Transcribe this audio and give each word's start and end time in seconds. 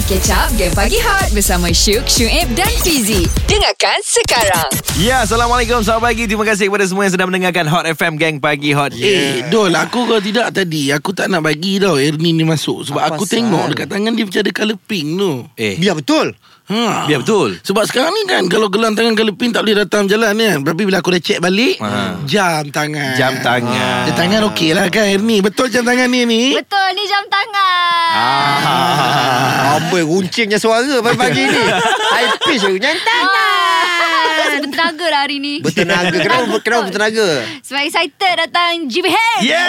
Catch 0.00 0.30
up 0.30 0.48
Game 0.54 0.72
Pagi 0.72 0.96
Hot 0.98 1.28
Bersama 1.30 1.68
Syuk, 1.68 2.04
Syuib 2.04 2.48
dan 2.54 2.70
Fizi. 2.80 3.26
Dengarkan 3.44 3.98
sekarang. 4.00 4.68
Ya, 4.96 5.20
Assalamualaikum. 5.20 5.80
Selamat 5.80 6.08
pagi. 6.08 6.24
Terima 6.24 6.44
kasih 6.44 6.68
kepada 6.68 6.84
semua 6.84 7.04
yang 7.04 7.12
sedang 7.12 7.28
mendengarkan 7.28 7.66
Hot 7.66 7.84
FM 7.84 8.14
Gang 8.14 8.36
Pagi 8.38 8.70
Hot. 8.70 8.92
Eh, 8.92 9.44
Dol, 9.48 9.72
aku 9.72 10.06
kalau 10.06 10.22
tidak 10.22 10.52
tadi 10.52 10.88
Aku 10.90 11.10
tak 11.10 11.26
nak 11.26 11.42
bagi 11.42 11.76
tau 11.76 11.96
Ernie 11.96 12.32
ni 12.32 12.44
masuk. 12.44 12.86
Sebab 12.86 13.02
Apa 13.02 13.08
aku 13.14 13.24
pasal? 13.26 13.34
tengok 13.36 13.64
dekat 13.72 13.88
tangan 13.90 14.12
dia 14.14 14.24
macam 14.24 14.40
ada 14.40 14.52
colour 14.52 14.78
pink 14.80 15.08
tu. 15.16 15.32
Eh, 15.56 15.74
Biar 15.76 15.94
betul 15.94 16.26
ha. 16.70 17.04
biar 17.04 17.20
betul. 17.20 17.58
Sebab 17.60 17.84
sekarang 17.84 18.10
ni 18.10 18.22
kan 18.24 18.46
Kalau 18.46 18.66
gelang 18.66 18.94
tangan 18.94 19.12
pink 19.34 19.50
Tak 19.50 19.62
boleh 19.62 19.76
datang 19.76 20.06
jalan 20.06 20.32
kan 20.32 20.58
Tapi 20.62 20.82
bila 20.82 20.98
aku 20.98 21.10
dah 21.10 21.20
check 21.20 21.38
balik 21.38 21.76
Ha. 21.76 22.22
Jam 22.24 22.70
tangan. 22.70 23.12
Jam 23.14 23.34
tangan. 23.38 24.06
Jam 24.06 24.14
tangan 24.14 24.40
okey 24.48 24.70
lah 24.70 24.86
kan 24.86 25.10
Ernie. 25.10 25.40
Betul 25.40 25.66
jam 25.68 25.82
tangan 25.82 26.06
ni 26.06 26.22
ni 26.22 26.42
Betul 26.54 26.86
ni 26.94 27.02
jam 27.04 27.26
tangan. 27.26 28.12
ah. 28.14 29.74
Amboi 29.76 30.02
runcingnya 30.02 30.56
suara 30.56 30.98
pagi-pagi 31.00 31.42
ni? 31.42 31.62
High 32.10 32.30
pitch 32.40 32.62
tu 32.62 32.74
Nyantai 32.74 33.22
Ah, 33.22 34.58
bertenaga 34.60 35.06
lah 35.08 35.20
hari 35.24 35.38
ni. 35.38 35.54
Bertenaga. 35.58 36.12
Kenapa, 36.12 36.56
kenapa 36.60 36.82
bertenaga? 36.86 37.26
Sebab 37.62 37.80
excited 37.82 38.34
datang 38.36 38.86
GBH. 38.86 39.18
Yeah 39.40 39.66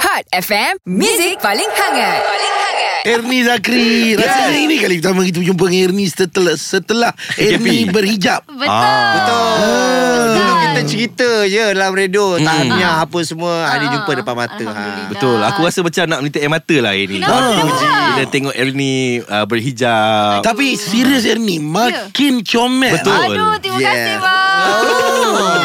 Hot 0.00 0.24
FM 0.30 0.78
Music 0.84 1.36
paling 1.38 1.68
hangat. 1.68 2.18
Paling 2.22 2.54
hangat 2.56 2.97
Ernie 3.08 3.42
Zakri 3.42 4.12
Rasanya 4.14 4.58
ini 4.58 4.76
kali 4.76 4.94
pertama 4.98 5.20
kita 5.22 5.40
berjumpa 5.40 5.64
dengan 5.64 5.84
Ernie 5.88 6.08
Setelah, 6.08 6.54
setelah 6.54 7.12
Ernie 7.34 7.88
berhijab 7.88 8.44
Betul. 8.44 8.68
Ah. 8.68 9.12
Betul 9.14 10.28
Dulu 10.28 10.52
kita 10.58 10.80
cerita 10.84 11.28
je 11.44 11.64
dalam 11.72 11.92
radio 11.92 12.36
Tahniah 12.36 13.00
apa 13.00 13.18
semua 13.22 13.66
Hari 13.66 13.86
Ah, 13.86 13.92
jumpa 13.94 14.10
depan 14.14 14.34
mata 14.36 14.66
ha. 14.66 14.84
Betul 15.08 15.38
Aku 15.40 15.60
rasa 15.62 15.80
macam 15.80 16.04
nak 16.04 16.20
menitik 16.20 16.40
air 16.40 16.52
mata 16.52 16.76
lah 16.78 16.92
ini 16.92 17.16
Kenapa? 17.16 17.32
Ah. 17.34 17.48
Kenapa? 17.48 17.96
Bila 18.08 18.24
tengok 18.28 18.54
Ernie 18.54 19.00
uh, 19.22 19.46
berhijab 19.46 20.40
Tapi 20.42 20.66
serius 20.74 21.24
Ernie 21.24 21.58
Makin 21.58 22.44
comel 22.44 22.92
Betul. 22.92 23.16
Aduh, 23.32 23.56
terima 23.58 23.76
Yeah. 23.78 23.94
kasih 23.94 24.16
bang. 24.18 25.57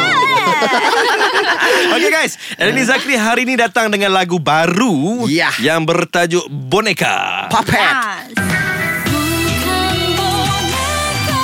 Okay 1.94 2.10
guys. 2.10 2.36
Ernie 2.58 2.84
Zakri 2.84 3.14
hari 3.16 3.46
ni 3.46 3.54
datang 3.56 3.88
dengan 3.88 4.12
lagu 4.12 4.38
baru 4.42 5.26
Ya. 5.30 5.50
Yang 5.60 5.80
bertajuk 5.88 6.44
Boneka. 6.50 7.48
Puppet. 7.48 8.34
Yes. 8.44 8.60
Bukan 9.08 9.84
boneka 10.20 11.40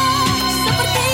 seperti 0.52 1.06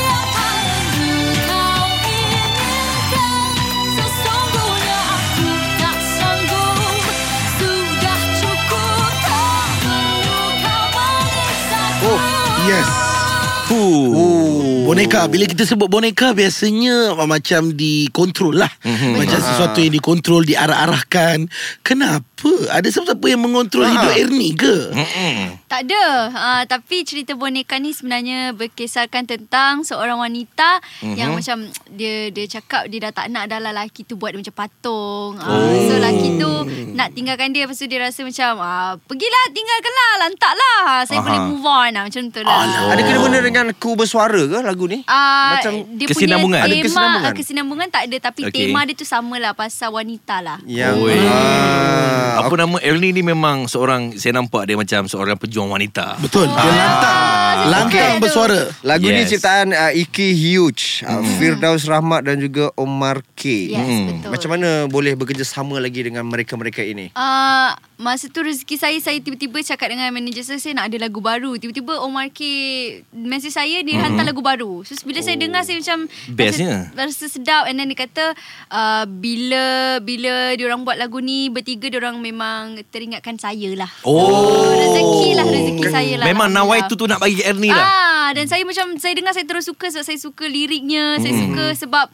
Boneka 14.87 15.27
Bila 15.27 15.51
kita 15.51 15.67
sebut 15.67 15.91
boneka 15.91 16.31
Biasanya 16.31 17.19
Macam 17.27 17.75
dikontrol 17.75 18.63
lah 18.63 18.71
mm-hmm. 18.87 19.19
Macam 19.19 19.39
sesuatu 19.43 19.83
yang 19.83 19.91
dikontrol 19.99 20.47
Diarah-arahkan 20.47 21.51
Kenapa? 21.83 22.53
Ada 22.71 22.87
siapa-siapa 22.95 23.27
yang 23.27 23.43
mengontrol 23.43 23.83
Ha. 23.87 23.91
Hidup 23.91 24.15
Ernie 24.19 24.55
ke? 24.55 24.77
Mm-mm. 24.95 25.57
Tak 25.67 25.83
ada. 25.89 26.05
Uh, 26.31 26.63
tapi 26.67 27.03
cerita 27.03 27.35
boneka 27.35 27.79
ni 27.79 27.91
sebenarnya 27.91 28.55
berkisarkan 28.55 29.27
tentang 29.27 29.83
seorang 29.83 30.19
wanita 30.19 30.79
mm-hmm. 31.03 31.17
yang 31.17 31.35
macam 31.35 31.67
dia 31.95 32.31
dia 32.31 32.47
cakap 32.47 32.87
dia 32.87 33.09
dah 33.09 33.13
tak 33.15 33.31
nak 33.31 33.51
dah 33.51 33.59
lah 33.59 33.75
lelaki 33.75 34.07
tu 34.07 34.15
buat 34.15 34.35
dia 34.35 34.43
macam 34.43 34.55
patung. 34.55 35.39
Uh, 35.43 35.55
Oh. 35.57 35.73
So 35.89 35.97
lelaki 35.97 36.37
tu 36.37 36.53
nak 36.95 37.17
tinggalkan 37.17 37.51
dia 37.57 37.65
lepas 37.65 37.79
tu 37.81 37.89
dia 37.89 37.99
rasa 38.05 38.21
macam 38.23 38.61
uh, 38.61 38.93
pergilah 39.09 39.45
tinggalkanlah 39.51 40.11
lantaklah. 40.27 40.81
Saya 41.09 41.19
Aha. 41.19 41.27
boleh 41.27 41.41
move 41.51 41.67
on 41.67 41.91
lah 41.91 42.03
macam 42.07 42.23
tu 42.29 42.41
lah. 42.45 42.57
Alah. 42.63 42.83
Ada 42.93 43.01
kena 43.03 43.19
benda 43.25 43.39
dengan 43.41 43.67
ku 43.81 43.97
bersuara 43.97 44.43
ke 44.47 44.57
lagu 44.77 44.85
ni? 44.87 45.01
Uh, 45.01 45.51
Macam 45.51 45.73
dia 45.97 46.07
kesinambungan? 46.07 46.61
punya 46.61 46.69
Ada 46.69 46.77
tema 46.77 46.85
kesinambungan? 46.85 47.09
kesinambungan? 47.25 47.35
kesinambungan 47.35 47.89
tak 47.89 48.03
ada 48.05 48.17
tapi 48.23 48.41
okay. 48.45 48.53
tema 48.63 48.81
dia 48.83 48.93
tu 48.93 49.03
samalah 49.03 49.53
pasal 49.53 49.89
wanita 49.91 50.37
lah. 50.39 50.59
Yang 50.63 50.95
Oi. 51.01 51.17
ah, 51.25 52.45
Apa 52.45 52.55
nama 52.55 52.77
Ernie 52.79 53.11
ni 53.11 53.23
memang 53.23 53.65
seorang 53.65 54.13
Saya 54.15 54.37
nampak 54.37 54.65
dia 54.65 54.77
macam 54.77 55.07
seorang 55.07 55.35
pejuang 55.35 55.67
wanita 55.67 56.19
Betul 56.19 56.45
Dia 56.47 56.69
lantang 56.69 57.25
Lantang 57.67 57.89
suka 57.89 58.21
bersuara 58.21 58.61
Lagu 58.83 59.07
ni 59.07 59.17
Yes. 59.19 59.33
ciptaan 59.33 59.69
uh, 59.71 59.89
Iki 59.91 60.29
Huge 60.37 61.01
uh, 61.03 61.25
Firdaus 61.37 61.85
Rahmat 61.85 62.23
dan 62.23 62.37
juga 62.37 62.69
Omar 62.75 63.25
K 63.33 63.43
Yes, 63.67 63.79
Hmm. 63.79 64.07
betul. 64.21 64.29
Macam 64.29 64.49
mana 64.51 64.69
boleh 64.87 65.13
bekerjasama 65.15 65.79
lagi 65.79 66.03
dengan 66.03 66.27
mereka-mereka 66.27 66.83
ini? 66.83 67.09
Uh, 67.13 67.73
masa 67.97 68.29
tu 68.29 68.41
rezeki 68.41 68.77
saya 68.77 68.99
Saya 68.99 69.19
tiba-tiba 69.19 69.57
cakap 69.61 69.89
dengan 69.89 70.09
manager 70.11 70.45
saya 70.45 70.61
Saya 70.61 70.73
nak 70.73 70.89
ada 70.89 71.01
lagu 71.01 71.19
baru. 71.19 71.57
Tiba-tiba 71.57 71.97
Omar 71.99 72.29
K 72.29 72.41
Message 73.11 73.53
saya 73.53 73.81
Dia 73.81 73.97
hantar 73.99 74.23
lagu 74.23 74.41
baru. 74.41 74.85
So 74.85 74.93
bila 75.03 75.21
saya 75.21 75.35
dengar 75.35 75.65
Saya 75.65 75.81
macam 75.81 76.05
Bestnya. 76.29 76.93
rasa, 76.93 77.25
rasa 77.25 77.27
sedap. 77.27 77.65
And 77.67 77.77
then 77.77 77.89
dia 77.89 77.99
kata 77.99 78.25
uh, 78.69 79.05
Bila 79.07 79.65
Bila 79.99 80.53
diorang 80.53 80.85
buat 80.85 80.97
lagu 80.97 81.19
ni 81.19 81.49
Bertiga 81.49 81.89
diorang 81.89 82.21
memang 82.21 82.79
Teringatkan 82.87 83.37
saya 83.37 83.73
lah. 83.75 83.91
Oh. 84.03 84.71
Rezeki 84.71 85.29
lah 85.33 85.45
Rezeki 85.45 85.85
saya 85.89 86.13
lah 86.21 86.27
Memang 86.27 86.49
nawai 86.49 86.85
tu 86.87 86.95
tu 86.95 87.09
nak 87.09 87.19
bagi 87.19 87.41
Ernie 87.41 87.73
lah 87.73 87.85
Ah, 87.87 88.06
dan 88.31 88.47
saya 88.47 88.63
macam 88.63 88.97
saya 88.97 89.13
dengar 89.13 89.31
saya 89.31 89.45
terus 89.45 89.65
suka 89.65 89.87
sebab 89.89 90.03
saya 90.03 90.17
suka 90.17 90.45
liriknya, 90.45 91.19
saya 91.19 91.31
Hmm. 91.31 91.43
suka 91.45 91.65
sebab 91.77 92.07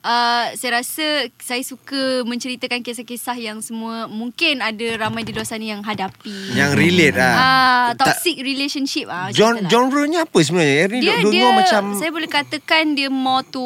uh, 0.00 0.46
saya 0.52 0.70
rasa 0.76 1.06
saya 1.36 1.60
suka 1.60 2.00
menceritakan 2.22 2.80
kisah-kisah 2.80 3.36
yang 3.36 3.58
semua 3.58 4.06
mungkin 4.06 4.58
ada 4.58 4.86
ramai 4.96 5.20
di 5.20 5.30
luar 5.30 5.44
sana 5.44 5.62
yang 5.62 5.82
hadapi. 5.82 6.54
Yang 6.54 6.72
relate 6.74 7.14
lah 7.14 7.34
Ah, 7.34 7.88
toxic 7.94 8.38
relationship 8.38 9.06
ah. 9.06 9.28
macam 9.28 9.36
Gen- 9.36 9.56
tu 9.56 9.60
lah. 9.60 9.70
Genrenya 9.70 10.20
apa 10.22 10.38
sebenarnya? 10.40 10.86
Dia 10.92 11.14
dua 11.18 11.30
dia 11.30 11.46
macam 11.52 11.82
saya 11.94 12.10
boleh 12.10 12.26
katakan 12.26 12.94
dia 12.94 13.06
more 13.06 13.44
to 13.44 13.60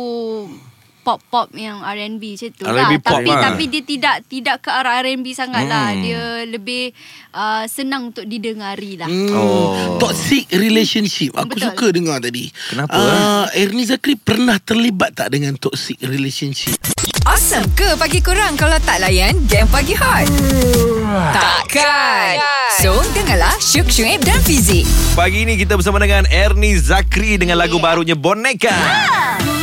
pop-pop 1.04 1.52
yang 1.52 1.84
R&B 1.84 2.40
macam 2.40 2.50
tu 2.56 2.64
lah. 2.64 2.88
pop 2.98 3.20
Tapi 3.20 3.30
lah. 3.30 3.42
tapi 3.52 3.64
dia 3.68 3.82
tidak 3.84 4.16
tidak 4.26 4.56
ke 4.64 4.70
arah 4.72 5.04
R&B 5.04 5.26
sangat 5.36 5.68
lah. 5.68 5.92
Hmm. 5.92 6.00
Dia 6.00 6.22
lebih 6.48 6.96
uh, 7.36 7.68
senang 7.68 8.10
untuk 8.10 8.24
didengari 8.24 8.96
lah. 8.96 9.06
Hmm. 9.06 9.30
Oh. 9.36 10.00
Toxic 10.00 10.48
relationship 10.56 11.36
Aku 11.36 11.54
Betul. 11.54 11.66
suka 11.70 11.86
dengar 11.92 12.18
tadi 12.22 12.48
Kenapa, 12.70 12.94
uh, 12.94 13.46
Ernie 13.52 13.86
Zakri 13.86 14.14
pernah 14.16 14.56
terlibat 14.62 15.14
tak 15.14 15.34
Dengan 15.34 15.58
toxic 15.58 16.00
relationship 16.02 16.78
Awesome 17.24 17.64
ke 17.72 17.96
pagi 17.96 18.20
korang 18.20 18.54
Kalau 18.54 18.76
tak 18.84 19.00
layan 19.00 19.34
Game 19.48 19.68
Pagi 19.68 19.96
Hot 19.96 20.28
Takkan 21.32 22.40
So 22.80 23.00
dengarlah 23.16 23.56
Syuk, 23.60 23.88
Syuib 23.88 24.20
dan 24.24 24.40
Fizi 24.44 24.84
Pagi 25.16 25.48
ni 25.48 25.56
kita 25.56 25.78
bersama 25.78 26.00
dengan 26.02 26.28
Ernie 26.28 26.76
Zakri 26.76 27.40
Dengan 27.40 27.60
lagu 27.60 27.80
barunya 27.80 28.16
Boneka 28.18 28.72
Bukan 28.72 29.53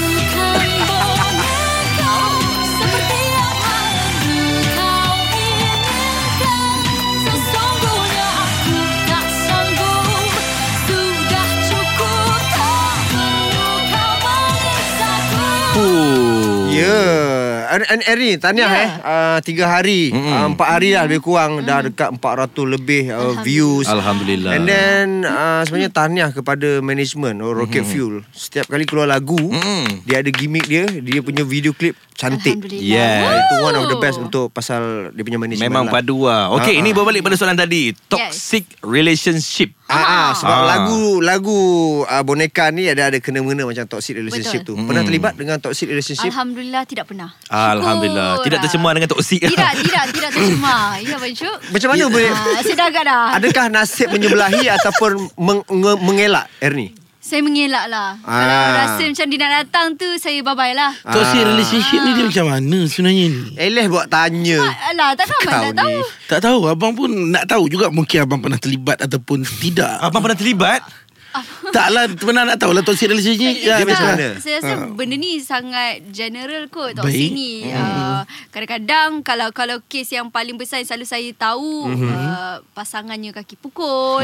yeah. 17.72 18.10
Ernie 18.12 18.36
Tahniah 18.36 18.68
Ya. 18.68 18.78
eh? 18.78 18.90
Uh, 19.00 19.38
Tiga 19.42 19.66
hari. 19.68 20.12
Mm-mm. 20.12 20.28
uh, 20.28 20.46
Empat 20.52 20.68
hari 20.68 20.92
lah 20.92 21.08
lebih 21.08 21.24
kurang. 21.24 21.64
Dah 21.64 21.80
dekat 21.82 22.12
400 22.12 22.52
lebih 22.68 23.04
uh, 23.10 23.40
views. 23.42 23.88
Alhamdulillah. 23.88 24.52
And 24.52 24.64
then 24.66 25.08
uh, 25.24 25.64
Sebenarnya 25.64 25.92
tahniah 25.92 26.30
kepada 26.30 26.80
Management 26.80 27.40
oh, 27.40 27.56
Rocket 27.56 27.88
Fuel. 27.88 28.28
Setiap 28.32 28.68
kali 28.68 28.84
keluar 28.84 29.08
lagu 29.08 29.40
Mm-mm. 29.40 30.04
Dia 30.04 30.20
ada 30.20 30.30
gimmick 30.30 30.68
dia 30.68 30.86
Dia 30.90 31.22
punya 31.22 31.42
video 31.42 31.72
klip 31.72 31.96
Cantik. 32.22 32.70
Yeah. 32.70 33.42
Itu 33.42 33.56
one 33.60 33.74
of 33.74 33.90
the 33.90 33.98
best 33.98 34.16
Untuk 34.16 34.54
pasal 34.54 35.10
Dia 35.10 35.26
punya 35.26 35.36
management 35.36 35.66
Memang 35.66 35.90
lah. 35.90 35.94
padu 35.98 36.30
lah 36.30 36.54
Okay 36.54 36.78
Ah, 36.78 36.80
ini 36.80 36.90
ah. 36.90 36.96
berbalik 36.96 37.20
pada 37.20 37.34
soalan 37.34 37.58
tadi 37.58 37.98
Toxic 38.06 38.78
relationship 38.82 39.74
Ah, 39.88 40.00
ah, 40.00 40.30
sebab 40.32 40.54
Ah. 40.54 40.64
lagu 40.64 41.02
lagu 41.20 41.60
uh, 42.06 42.24
boneka 42.24 42.70
ni 42.70 42.88
ada 42.88 43.12
ada 43.12 43.20
kena-mena 43.20 43.68
macam 43.68 43.84
toxic 43.84 44.16
relationship 44.16 44.64
Betul. 44.64 44.80
tu. 44.80 44.88
Pernah 44.88 45.04
terlibat 45.04 45.34
dengan 45.36 45.60
toxic 45.60 45.84
relationship? 45.86 46.32
Alhamdulillah 46.32 46.88
tidak 46.88 47.12
pernah. 47.12 47.36
Alhamdulillah 47.52 48.40
Syukur 48.40 48.46
Tidak 48.46 48.56
lah. 48.56 48.64
tercemar 48.64 48.92
dengan 48.96 49.10
toksik 49.10 49.42
Tidak, 49.44 49.72
tidak, 49.84 50.04
tidak 50.14 50.30
tercemar. 50.32 50.96
Ya, 51.04 51.18
Abang 51.18 51.36
Syuk. 51.36 51.58
Macam 51.76 51.88
mana 51.90 52.04
boleh 52.08 52.30
Ah, 52.30 52.62
saya 52.62 52.76
dah 52.78 52.88
agak 52.88 53.04
dah. 53.04 53.24
Adakah 53.36 53.66
nasib 53.68 54.08
menyebelahi 54.08 54.64
ataupun 54.72 55.12
meng, 55.36 55.60
nge, 55.66 55.94
mengelak 56.00 56.46
Ernie? 56.60 56.96
Saya 57.32 57.48
mengelak 57.48 57.88
lah. 57.88 58.20
Ah. 58.28 58.44
Kalau 58.44 58.60
rasa 58.76 59.04
macam 59.08 59.26
dia 59.32 59.40
nak 59.40 59.52
datang 59.64 59.88
tu, 59.96 60.04
saya 60.20 60.44
bye-bye 60.44 60.76
lah. 60.76 60.92
Toxic 61.00 61.48
relationship 61.48 62.04
ni 62.04 62.12
dia 62.12 62.26
macam 62.28 62.46
mana 62.52 62.80
sebenarnya 62.92 63.26
ni 63.32 63.42
Eleh 63.56 63.88
buat 63.88 64.12
tanya. 64.12 64.60
Alah, 64.92 65.16
tak 65.16 65.32
ramai 65.32 65.48
Kau 65.48 65.64
tak 65.64 65.74
tahu. 65.80 65.96
ni. 65.96 66.00
Tak 66.28 66.40
tahu 66.44 66.60
Abang 66.68 66.92
pun 66.92 67.08
nak 67.32 67.48
tahu 67.48 67.72
juga 67.72 67.88
Mungkin 67.88 68.24
abang 68.24 68.40
pernah 68.40 68.60
terlibat 68.60 69.00
Ataupun 69.04 69.48
tidak 69.64 70.00
Abang 70.04 70.20
pernah 70.24 70.36
terlibat 70.36 70.84
Taklah 71.76 72.12
pernah 72.20 72.44
nak 72.44 72.58
tahu 72.60 72.76
lah 72.76 72.84
toxic 72.84 73.08
relationship 73.08 73.64
Dia 73.64 73.80
ya, 73.80 73.86
macam 73.88 74.08
mana? 74.16 74.28
Saya 74.38 74.60
rasa 74.60 74.74
benda 74.92 75.16
ni 75.16 75.40
sangat 75.40 76.04
general 76.12 76.68
kot 76.68 77.00
toxic 77.00 77.32
Baik. 77.32 77.38
ni. 77.38 77.54
Uh, 77.72 78.22
kadang-kadang 78.52 79.24
kalau 79.24 79.48
kalau 79.56 79.78
kes 79.88 80.12
yang 80.12 80.28
paling 80.28 80.60
besar 80.60 80.84
yang 80.84 80.88
selalu 80.88 81.08
saya 81.08 81.30
tahu 81.36 81.88
uh, 81.88 82.60
pasangannya 82.76 83.32
kaki 83.32 83.56
pukul. 83.60 84.24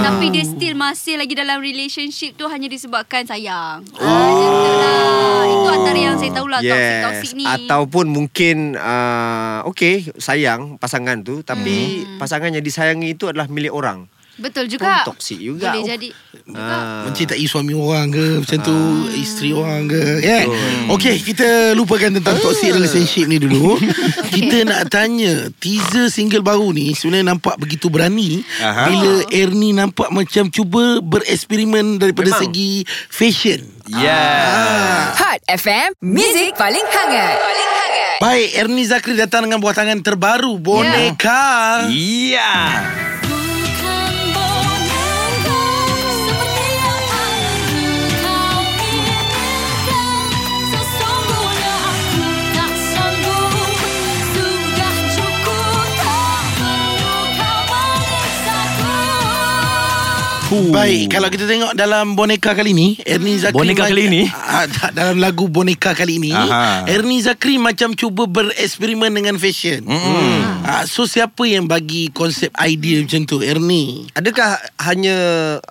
Tapi 0.00 0.26
dia 0.34 0.44
still 0.44 0.74
masih 0.74 1.18
lagi 1.20 1.34
dalam 1.38 1.62
relationship 1.62 2.34
tu 2.34 2.50
hanya 2.50 2.66
disebabkan 2.66 3.26
sayang. 3.26 3.86
Oh. 3.96 4.04
lah. 4.04 5.44
Itu 5.46 5.68
antara 5.70 5.98
yang 5.98 6.16
saya 6.18 6.30
tahulah 6.34 6.60
toxic-toxic 6.62 7.30
ni. 7.38 7.44
Ataupun 7.46 8.10
mungkin 8.10 8.74
uh, 8.76 9.62
Okay 9.70 10.10
Sayang 10.18 10.76
pasangan 10.76 11.20
tu 11.22 11.42
Tapi 11.46 11.72
Hmm. 11.80 12.18
Pasangan 12.20 12.50
yang 12.52 12.64
disayangi 12.64 13.14
itu 13.14 13.30
Adalah 13.30 13.48
milik 13.48 13.72
orang 13.72 14.06
Betul 14.40 14.64
juga. 14.72 15.04
Pun 15.04 15.14
toxic 15.14 15.38
juga. 15.38 15.76
Boleh 15.76 15.84
jadi. 15.84 16.08
Ah. 16.50 17.06
Mencintai 17.06 17.46
suami 17.46 17.74
orang 17.78 18.10
ke 18.10 18.42
Macam 18.42 18.58
tu 18.58 18.76
Isteri 19.14 19.54
orang 19.54 19.86
ke 19.86 20.02
yeah. 20.18 20.46
Okay 20.90 21.18
kita 21.22 21.78
lupakan 21.78 22.10
tentang 22.18 22.42
Toxic 22.42 22.74
relationship 22.74 23.30
ni 23.30 23.38
dulu 23.38 23.78
Kita 24.34 24.66
nak 24.66 24.90
tanya 24.90 25.46
Teaser 25.62 26.10
single 26.10 26.42
baru 26.42 26.74
ni 26.74 26.90
Sebenarnya 26.90 27.34
nampak 27.34 27.54
begitu 27.54 27.86
berani 27.86 28.42
Aha. 28.58 28.90
Bila 28.90 29.12
Ernie 29.30 29.74
nampak 29.74 30.10
macam 30.10 30.50
Cuba 30.50 30.98
bereksperimen 30.98 32.02
Daripada 32.02 32.34
Memang. 32.34 32.42
segi 32.50 32.82
Fashion 33.06 33.62
Yeah 33.86 35.14
Hot 35.14 35.40
FM, 35.46 35.98
Music 36.02 36.54
paling 36.58 36.82
hangat. 36.82 37.36
Paling 37.38 37.70
hangat. 37.74 38.18
Baik 38.22 38.48
Ernie 38.58 38.86
Zakri 38.86 39.14
datang 39.14 39.46
dengan 39.46 39.62
buah 39.62 39.74
tangan 39.74 40.02
terbaru 40.02 40.58
Boneka 40.58 41.86
Yeah 41.90 42.74
Bukan 42.90 43.09
Baik, 60.50 61.14
kalau 61.14 61.30
kita 61.30 61.46
tengok 61.46 61.78
dalam 61.78 62.18
boneka 62.18 62.58
kali 62.58 62.74
ni, 62.74 62.98
Ernie 63.06 63.38
Zakri 63.38 63.54
Boneka 63.54 63.86
kali 63.86 64.10
ni? 64.10 64.22
Ah, 64.34 64.66
dalam 64.90 65.22
lagu 65.22 65.46
boneka 65.46 65.94
kali 65.94 66.18
ni, 66.18 66.34
Aha. 66.34 66.90
Ernie 66.90 67.22
Zakri 67.22 67.54
macam 67.54 67.94
cuba 67.94 68.26
bereksperimen 68.26 69.14
dengan 69.14 69.38
fashion. 69.38 69.86
Mm. 69.86 70.66
Ah, 70.66 70.82
so 70.90 71.06
siapa 71.06 71.46
yang 71.46 71.70
bagi 71.70 72.10
konsep 72.10 72.50
idea 72.58 72.98
macam 72.98 73.30
tu, 73.30 73.46
Ernie? 73.46 74.10
Adakah 74.18 74.58
hanya 74.90 75.16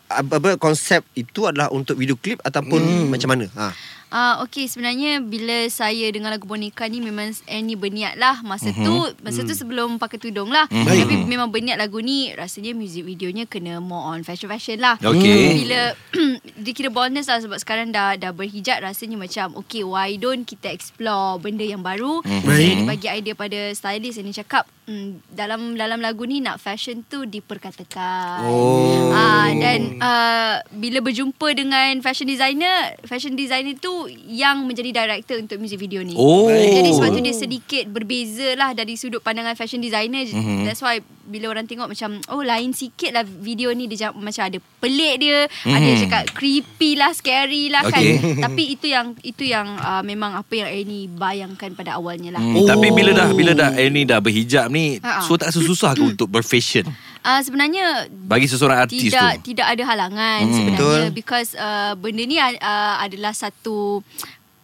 apa, 0.08 0.40
apa 0.40 0.56
konsep 0.56 1.04
itu 1.12 1.44
adalah 1.44 1.68
untuk 1.76 2.00
video 2.00 2.16
klip 2.16 2.40
ataupun 2.48 3.12
macam 3.12 3.36
mana? 3.36 3.52
Ha. 3.60 3.76
Ah 4.10 4.42
uh, 4.42 4.50
okey 4.50 4.66
sebenarnya 4.66 5.22
bila 5.22 5.70
saya 5.70 6.10
dengar 6.10 6.34
lagu 6.34 6.50
boneka 6.50 6.90
ni 6.90 6.98
memang 6.98 7.30
Annie 7.46 7.78
berniat 7.78 8.18
lah 8.18 8.42
masa 8.42 8.74
uh-huh. 8.74 8.82
tu 8.82 8.96
masa 9.22 9.46
tu 9.46 9.54
sebelum 9.54 10.02
pakai 10.02 10.18
tudung 10.18 10.50
lah 10.50 10.66
Mhm. 10.70 10.82
Baik. 10.82 11.00
tapi 11.06 11.16
memang 11.26 11.50
berniat 11.50 11.78
lagu 11.78 12.02
ni 12.02 12.34
rasanya 12.34 12.74
music 12.74 13.06
videonya 13.06 13.46
kena 13.46 13.78
more 13.78 14.10
on 14.10 14.26
fashion 14.26 14.50
fashion 14.50 14.82
lah. 14.82 14.98
Okey. 14.98 15.62
Bila 15.62 15.94
dia 16.66 16.74
kira 16.74 16.90
bonus 16.90 17.30
lah 17.30 17.38
sebab 17.38 17.62
sekarang 17.62 17.94
dah 17.94 18.18
dah 18.18 18.34
berhijab 18.34 18.82
rasanya 18.82 19.14
macam 19.14 19.54
okay 19.54 19.86
why 19.86 20.18
don't 20.18 20.44
kita 20.44 20.74
explore 20.74 21.38
benda 21.38 21.62
yang 21.62 21.86
baru. 21.86 22.26
Saya 22.26 22.82
bagi 22.84 23.08
idea 23.08 23.38
pada 23.38 23.72
stylist 23.72 24.18
yang 24.18 24.26
ni 24.26 24.34
cakap 24.34 24.66
hmm, 24.90 25.30
dalam 25.30 25.78
dalam 25.78 26.02
lagu 26.02 26.26
ni 26.26 26.42
nak 26.42 26.58
fashion 26.58 27.06
tu 27.06 27.30
diperkatakan. 27.30 28.42
Oh. 28.50 29.14
Ah 29.14 29.54
dan 29.54 30.02
uh, 30.02 30.56
bila 30.74 31.06
berjumpa 31.06 31.54
dengan 31.54 32.02
fashion 32.02 32.26
designer, 32.26 32.98
fashion 33.06 33.38
designer 33.38 33.78
tu 33.78 34.10
yang 34.26 34.66
menjadi 34.66 35.06
director 35.06 35.38
untuk 35.38 35.62
music 35.62 35.78
video 35.78 36.02
ni. 36.02 36.18
Oh. 36.18 36.50
Jadi 36.50 36.90
sebab 36.98 37.10
tu 37.14 37.22
dia 37.22 37.36
sedikit 37.38 37.86
berbeza 37.94 38.58
lah 38.58 38.74
dari 38.74 38.98
sudut 38.98 39.22
pandangan 39.22 39.54
fashion 39.54 39.80
designer. 39.80 40.26
Mm-hmm. 40.26 40.66
That's 40.66 40.82
why 40.82 41.06
bila 41.30 41.46
orang 41.48 41.64
tengok 41.64 41.88
macam 41.88 42.18
oh 42.28 42.42
lain 42.42 42.74
sikit 42.74 43.14
lah 43.14 43.22
video 43.22 43.70
ni 43.72 43.86
dia 43.86 44.10
macam, 44.10 44.44
ada 44.44 44.58
pelik 44.80 45.16
dia, 45.20 45.46
mm-hmm. 45.46 45.72
ada 45.72 45.90
cakap 45.96 46.24
creepy 46.34 46.92
lah, 46.94 47.12
scary 47.12 47.70
lah 47.70 47.86
Okay. 47.86 48.18
kan. 48.18 48.42
Tapi 48.50 48.64
itu 48.74 48.90
yang 48.90 49.14
itu 49.22 49.44
yang 49.46 49.78
uh, 49.78 50.02
memang 50.02 50.34
apa 50.34 50.52
yang 50.52 50.68
Annie 50.68 51.06
bayangkan 51.08 51.72
pada 51.72 51.96
awalnya 51.96 52.34
lah. 52.34 52.42
Hmm, 52.42 52.66
Tapi 52.66 52.90
bila 52.90 53.14
dah 53.14 53.30
bila 53.30 53.54
dah 53.54 53.70
Annie 53.72 54.04
dah 54.04 54.18
berhijab 54.18 54.68
ni, 54.68 54.98
Ha-ha. 54.98 55.22
so 55.22 55.36
tak 55.36 55.50
susah 55.50 55.94
ke 55.94 56.04
untuk 56.12 56.26
berfashion 56.28 56.90
Uh, 57.20 57.44
sebenarnya 57.44 58.08
bagi 58.08 58.48
seseorang 58.48 58.80
artis 58.80 59.12
tidak 59.12 59.44
tu? 59.44 59.52
tidak 59.52 59.68
ada 59.68 59.84
halangan 59.84 60.40
Hmm. 60.40 60.56
sebenarnya 60.56 61.12
Betul. 61.12 61.12
because 61.12 61.52
uh, 61.52 61.92
benda 61.94 62.24
ni 62.24 62.40
uh, 62.40 62.56
adalah 62.96 63.36
satu 63.36 64.00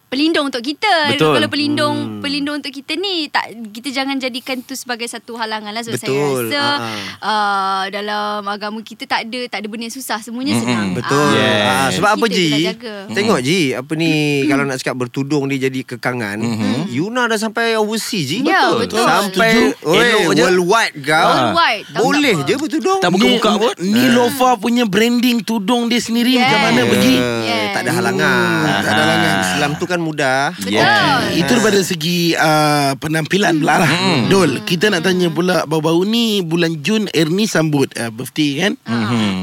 pelindung 0.06 0.46
untuk 0.46 0.62
kita. 0.62 1.10
Betul. 1.10 1.34
Kalau 1.34 1.48
pelindung 1.50 1.96
hmm. 1.98 2.22
pelindung 2.22 2.62
untuk 2.62 2.70
kita 2.70 2.94
ni 2.94 3.26
tak 3.26 3.50
kita 3.74 3.90
jangan 3.90 4.16
jadikan 4.16 4.62
tu 4.62 4.72
sebagai 4.72 5.04
satu 5.04 5.34
halangan 5.34 5.74
lah 5.74 5.82
sebab 5.82 5.98
Betul. 5.98 6.14
saya 6.14 6.22
rasa 6.22 6.62
Ha-ha. 6.62 7.26
uh, 7.26 7.84
dalam 7.90 8.40
agama 8.46 8.78
kita 8.80 9.02
tak 9.04 9.26
ada 9.26 9.40
tak 9.50 9.58
ada 9.60 9.66
benda 9.66 9.90
yang 9.90 9.96
susah 9.96 10.22
semuanya 10.22 10.54
senang. 10.56 10.94
Betul. 10.94 11.34
Yes. 11.34 11.66
Ah, 11.66 11.88
sebab 11.90 12.10
apa 12.14 12.26
Kita 12.26 12.36
Ji? 12.36 12.46
kena 12.46 12.66
jaga. 12.70 12.96
Tengok 13.10 13.38
Ji, 13.42 13.60
apa 13.74 13.92
ni 13.92 14.10
kalau 14.46 14.62
nak 14.62 14.76
cakap 14.78 14.96
bertudung 14.96 15.50
dia 15.50 15.66
jadi 15.66 15.80
kekangan. 15.82 16.38
Yuna 16.86 17.26
dah 17.26 17.38
sampai 17.38 17.74
overseas 17.74 18.24
Ji. 18.24 18.38
Ya, 18.46 18.70
betul. 18.72 19.02
Sampai 19.02 19.74
Setuju. 19.74 19.90
oi, 19.90 20.10
worldwide 20.32 20.94
kau. 21.02 21.26
Worldwide. 21.26 21.84
Tahu 21.90 22.02
Boleh 22.04 22.34
tak 22.36 22.46
je 22.46 22.54
apa? 22.54 22.62
bertudung. 22.62 23.00
Tak 23.02 23.10
buka-buka 23.10 23.50
pun. 23.58 23.72
Ni 23.82 24.04
Lofa 24.08 24.50
punya 24.56 24.84
branding 24.86 25.42
tudung 25.42 25.90
dia 25.90 25.98
sendiri 25.98 26.38
Yes. 26.38 26.42
macam 26.46 26.60
mana 26.62 26.80
pergi? 26.86 27.14
Yes. 27.18 27.68
Tak 27.74 27.80
ada 27.82 27.92
halangan. 27.92 28.62
Tak 28.62 28.92
ada 28.92 29.02
halangan. 29.02 29.34
Islam 29.46 29.70
tu 29.76 29.84
kan 29.84 29.95
mudah. 30.00 30.56
Betul. 30.58 30.76
Yeah. 30.76 31.36
Itu 31.36 31.58
daripada 31.58 31.80
segi 31.84 32.34
uh, 32.36 32.96
penampilan 32.98 33.60
pula 33.60 33.84
lah. 33.84 33.90
Hmm. 33.90 34.28
Dol, 34.32 34.64
kita 34.64 34.88
nak 34.92 35.04
tanya 35.04 35.28
pula 35.28 35.68
baru-baru 35.68 36.02
ni 36.08 36.40
bulan 36.40 36.80
Jun 36.80 37.08
Ernie 37.12 37.48
sambut 37.48 37.92
uh, 37.96 38.10
birthday 38.10 38.66
kan? 38.66 38.72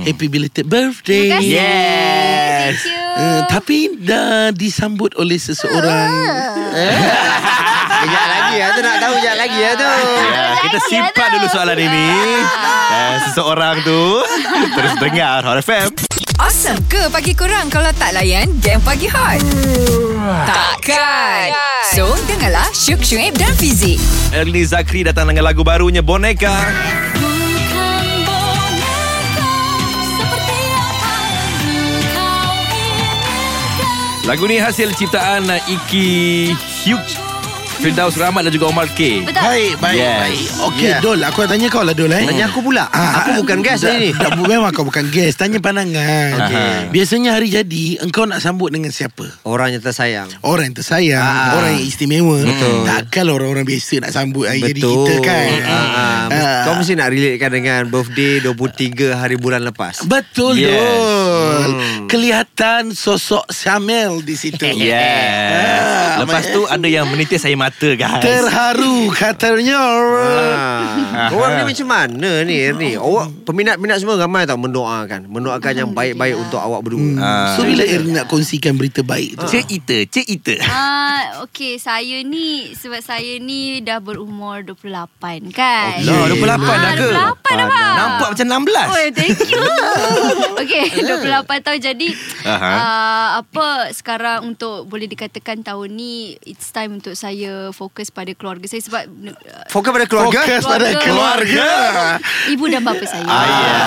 Happy 0.03 0.27
belated 0.27 0.67
birthday. 0.67 1.31
Terima 1.31 1.39
kasih. 1.39 1.53
Yes. 1.53 2.75
Thank 2.83 2.91
you. 2.91 3.03
Uh, 3.13 3.41
tapi 3.45 3.77
dah 4.01 4.49
disambut 4.49 5.13
oleh 5.21 5.37
seseorang. 5.37 6.09
Kejap 8.03 8.25
lagi 8.27 8.55
ya 8.59 8.67
tu 8.75 8.81
nak 8.83 8.97
tahu 8.99 9.13
kejap 9.15 9.35
lagi 9.39 9.57
ya 9.63 9.71
tu. 9.79 9.87
Ya, 9.87 10.43
kita 10.67 10.77
simpan 10.91 11.27
dulu 11.39 11.47
soalan 11.47 11.77
ini. 11.79 12.07
Eh, 12.91 13.15
seseorang 13.29 13.79
tu 13.87 14.01
terus 14.75 14.93
dengar 14.99 15.39
Hot 15.47 15.63
FM. 15.63 15.87
Awesome 16.63 16.87
ke 16.87 17.11
pagi 17.11 17.35
kurang 17.35 17.67
kalau 17.67 17.91
tak 17.99 18.15
layan 18.15 18.47
game 18.63 18.79
pagi 18.87 19.11
hot? 19.11 19.35
Takkan. 20.47 21.51
So, 21.91 22.07
dengarlah 22.23 22.71
Syuk 22.71 23.03
Syuib 23.03 23.35
dan 23.35 23.51
Fizik. 23.59 23.99
Ernie 24.31 24.63
Zakri 24.63 25.03
datang 25.03 25.27
dengan 25.27 25.43
lagu 25.43 25.59
barunya 25.67 25.99
Boneka. 25.99 26.55
Bukan 27.19 28.07
boneka 28.23 29.51
seperti 30.07 30.55
yang 30.55 30.95
kau 31.03 31.35
inginkan 31.67 32.63
Lagu 34.23 34.47
ni 34.47 34.55
hasil 34.55 34.95
ciptaan 34.95 35.43
Iki 35.67 36.07
Hyuk, 36.55 37.03
Firdaus 37.83 38.15
Rahmat 38.15 38.47
dan 38.47 38.55
juga 38.55 38.71
Omar 38.71 38.87
K. 38.89 39.27
Betul. 39.27 39.43
Baik, 39.43 39.73
baik, 39.75 39.97
Yes. 39.99 40.19
baik. 40.23 40.45
Okey, 40.63 40.87
Yeah. 40.87 40.99
Dol, 41.03 41.19
aku 41.19 41.37
nak 41.37 41.49
tanya 41.51 41.67
kau 41.67 41.83
lah 41.83 41.91
Dol 41.91 42.07
eh. 42.09 42.23
Tanya 42.23 42.45
aku 42.47 42.63
pula. 42.63 42.87
Ah, 42.87 43.11
Aku 43.19 43.43
bukan 43.43 43.59
guest 43.59 43.83
hari 43.83 44.07
ni. 44.07 44.09
dah, 44.15 44.31
memang 44.39 44.71
kau 44.71 44.87
bukan 44.87 45.03
guest. 45.09 45.35
Tanya 45.35 45.59
pandangan. 45.59 46.31
Okey. 46.47 46.95
Biasanya 46.95 47.35
hari 47.35 47.51
jadi, 47.51 47.99
engkau 47.99 48.23
nak 48.23 48.39
sambut 48.39 48.71
dengan 48.71 48.87
siapa? 48.87 49.27
Orang 49.43 49.67
yang 49.69 49.83
tersayang. 49.83 50.31
Orang 50.39 50.71
yang 50.71 50.77
tersayang 50.79 51.19
Ah. 51.19 51.59
Orang 51.59 51.75
yang 51.75 51.83
istimewa 51.83 52.39
Betul. 52.39 52.87
Takkan 52.87 53.25
orang-orang 53.27 53.65
biasa 53.65 53.93
Nak 53.99 54.11
sambut 54.11 54.47
hari 54.47 54.63
jadi 54.63 54.79
Betul. 54.79 54.95
kita 54.95 55.13
kan 55.21 55.47
Ah, 55.59 55.75
ah. 55.75 56.21
Ah. 56.31 56.61
Kau 56.63 56.73
mesti 56.75 56.93
nak 56.93 57.09
relatekan 57.09 57.51
dengan 57.51 57.81
birthday 57.85 58.39
23 58.39 59.11
hari 59.13 59.35
bulan 59.35 59.59
lepas. 59.59 60.07
Betul 60.07 60.55
Yes. 60.55 60.71
Dol 60.71 61.71
Hmm. 61.73 62.07
Kelihatan 62.07 62.93
sosok 62.93 63.43
Syamel 63.49 64.21
di 64.21 64.35
situ 64.35 64.63
Yes. 64.79 65.83
Ah, 66.15 66.21
Lepas 66.21 66.47
tu 66.47 66.63
ada 66.63 66.85
yang 66.85 67.03
menitis 67.05 67.41
air 67.41 67.57
mata 67.57 67.72
guys. 67.79 68.21
Terharu 68.21 69.09
katanya 69.13 69.81
Ah. 71.13 71.29
Korang 71.29 71.61
ni 71.61 71.63
macam 71.73 71.87
mana 71.87 72.31
ni 72.41 72.55
ni? 72.73 72.89
Awak 72.97 73.45
peminat-peminat 73.45 74.01
semua 74.01 74.17
ramai 74.17 74.49
tau 74.49 74.57
mendoakan. 74.57 75.29
Mendoakan 75.29 75.73
yang 75.73 75.89
baik-baik 75.93 76.35
untuk 76.37 76.59
awak 76.59 76.81
berdua. 76.81 77.21
Ah. 77.21 77.53
So 77.55 77.65
bila 77.65 77.85
Ernie 77.85 78.17
nak 78.17 78.27
kongsikan 78.27 78.75
berita 78.75 79.05
baik 79.05 79.37
tu 79.37 79.45
Cik 79.45 79.67
Ita, 79.69 79.97
Cik 80.09 80.27
Ita. 80.27 80.55
Ah, 80.65 81.45
okay, 81.45 81.77
saya 81.77 82.25
ni 82.25 82.73
sebab 82.73 83.01
saya 83.03 83.37
ni 83.37 83.79
dah 83.83 84.01
berumur 84.01 84.65
28 84.65 85.53
kan. 85.53 86.01
Lah, 86.01 86.29
28 86.33 86.83
dah 86.83 86.93
ke? 86.97 87.09
28 87.13 87.59
dah 87.61 87.67
bang. 87.69 87.95
Nampak 87.95 88.27
macam 88.33 88.47
16. 88.49 88.89
Oh, 88.89 89.07
thank 89.13 89.39
you. 89.47 89.63
okay, 90.63 90.85
28 90.97 91.65
tahun 91.65 91.79
jadi 91.79 92.07
Aha. 92.43 92.71
uh, 92.73 93.29
apa 93.43 93.67
sekarang 93.93 94.49
untuk 94.49 94.89
boleh 94.89 95.05
dikatakan 95.05 95.61
tahun 95.61 95.93
ni 95.93 96.35
it's 96.43 96.73
time 96.73 96.97
untuk 96.97 97.13
saya 97.13 97.62
fokus 97.69 98.09
pada 98.09 98.27
keluarga 98.31 98.65
saya 98.65 98.81
sebab 98.81 99.05
Fokus 99.69 99.91
pada 99.91 100.03
keluarga. 100.03 100.39
Fokus 100.41 100.65
pada 100.65 100.87
Keluarga. 100.91 100.99
keluarga 100.99 101.67
ibu 102.49 102.65
dan 102.65 102.81
bapa 102.81 103.05
saya. 103.05 103.23
Ah, 103.23 103.45
ya. 103.45 103.77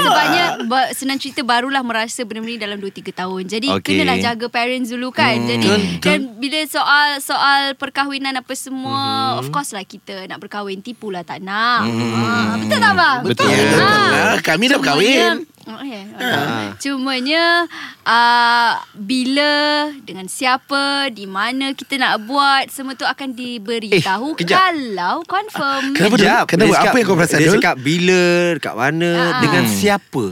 Sebabnya 0.00 0.44
ba- 0.64 0.90
senang 0.90 1.16
cerita 1.16 1.40
barulah 1.40 1.80
merasa 1.80 2.22
benda 2.22 2.42
ni 2.42 2.56
dalam 2.56 2.76
2 2.76 2.88
3 2.88 3.12
tahun. 3.14 3.42
Jadi 3.46 3.68
okay. 3.70 3.94
kenalah 3.94 4.16
jaga 4.18 4.46
parents 4.48 4.88
dulu 4.88 5.10
kan. 5.10 5.36
Hmm. 5.36 5.48
Jadi 5.48 5.66
Betul, 5.66 5.80
betul. 5.92 6.02
dan 6.02 6.18
bila 6.36 6.58
soal 6.66 7.08
soal 7.20 7.60
perkahwinan 7.74 8.34
apa 8.34 8.54
semua, 8.54 9.02
Hmm. 9.30 9.38
of 9.38 9.48
course 9.48 9.70
lah 9.70 9.82
kita 9.82 10.24
nak 10.24 10.38
berkahwin 10.38 10.80
tipulah 10.80 11.20
tak 11.20 11.38
nak. 11.38 11.84
Ha, 11.84 12.56
betul 12.58 12.78
tak 12.78 12.94
bang? 12.94 13.18
Betul. 13.22 13.46
Ya, 13.46 13.54
Ha. 13.54 13.64
betul 13.64 14.00
lah. 14.08 14.34
Kami 14.40 14.64
dah 14.66 14.78
berkahwin. 14.78 15.34
Oh, 15.64 15.80
yeah. 15.80 16.04
uh. 16.14 16.76
Cumanya 16.76 17.64
uh, 18.02 18.72
bila 18.92 19.52
dengan 19.98 20.26
siapa, 20.26 21.08
di 21.08 21.24
mana 21.24 21.72
kita 21.72 21.96
nak 21.96 22.20
buat, 22.22 22.68
semua 22.68 22.92
tu 22.92 23.02
akan 23.02 23.32
diberitahu 23.32 24.28
Eh, 24.30 24.38
kejap. 24.38 24.56
kalau 24.60 25.24
confirm 25.24 25.92
Kenapa 25.92 26.14
Dul? 26.14 26.20
Sekejap. 26.20 26.44
Kenapa? 26.46 26.60
Dia 26.60 26.68
Apa 26.68 26.76
cakap- 26.78 26.94
yang 26.94 27.06
kau 27.06 27.16
perasan, 27.16 27.38
Dia 27.38 27.46
Dul? 27.46 27.56
cakap 27.56 27.76
bila, 27.78 28.22
dekat 28.54 28.74
mana, 28.74 29.10
Ah. 29.10 29.40
dengan 29.40 29.64
siapa. 29.66 30.24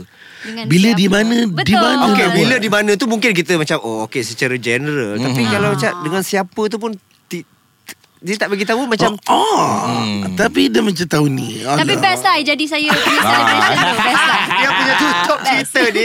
dengan 0.43 0.65
Bila 0.67 0.89
siapa. 0.89 0.99
di 0.99 1.07
mana, 1.07 1.35
di 1.39 1.55
Betul. 1.55 1.79
mana 1.79 2.03
Okey, 2.05 2.19
nak 2.19 2.35
bila 2.35 2.55
di 2.59 2.69
mana 2.69 2.91
tu 2.93 3.05
mungkin 3.07 3.31
kita 3.31 3.55
macam 3.55 3.77
oh 3.79 4.03
okey 4.05 4.21
secara 4.21 4.55
general. 4.55 5.15
Tapi 5.15 5.41
kalau 5.41 5.69
macam 5.71 5.91
dengan 6.03 6.21
siapa 6.21 6.61
tu 6.67 6.77
pun 6.77 6.91
dia 8.23 8.35
tak 8.35 8.47
bagi 8.47 8.63
tahu 8.63 8.87
macam 8.87 9.19
Oh, 9.25 9.35
oh. 9.35 10.23
Tapi 10.33 10.67
dia 10.67 10.79
macam 10.79 11.03
tahu 11.03 11.27
ni. 11.27 11.59
Tapi 11.59 11.91
Alah. 11.91 12.01
best 12.01 12.23
lah 12.23 12.35
jadi 12.39 12.63
saya 12.63 12.87
punya 12.89 13.19
celebration 13.21 13.75
tu. 13.75 13.97
Best 13.99 14.23
lah. 14.23 14.39
dia 14.49 14.69
punya 14.71 14.93
tutup 14.95 15.39
cerita 15.43 15.81
ni. 15.89 16.03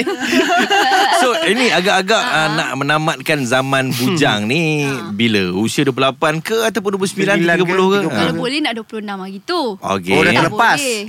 So 1.16 1.28
ini 1.46 1.66
agak-agak 1.70 2.22
uh, 2.25 2.48
nak 2.52 2.70
menamatkan 2.75 3.38
zaman 3.42 3.90
bujang 3.92 4.44
ni 4.44 4.82
bila 5.12 5.54
usia 5.54 5.82
28 5.84 6.02
ke 6.42 6.56
ataupun 6.64 6.90
29 6.96 7.38
29 7.38 7.46
30 7.64 7.64
ke? 7.64 7.98
ke? 8.02 8.10
Kalau 8.10 8.26
Ha. 8.28 8.37
boleh 8.37 8.58
nak 8.60 8.72
26 8.76 8.98
hari 9.16 9.38
tu. 9.40 9.60
Okey. 9.78 10.12
Oh, 10.12 10.20
dah 10.20 10.28
Tak 10.28 10.42
terlepas. 10.42 10.76
boleh. 10.76 11.00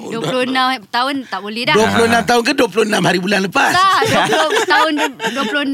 26 0.77 0.87
tahun 0.89 1.15
tak 1.25 1.39
boleh 1.41 1.61
dah. 1.65 1.75
26 1.75 2.29
tahun 2.29 2.41
ke 2.41 2.51
26 2.53 3.01
hari 3.01 3.19
bulan 3.19 3.39
lepas? 3.43 3.71
Tak, 3.71 3.99
20 4.05 4.29
tahun 4.67 4.93
26 5.33 5.73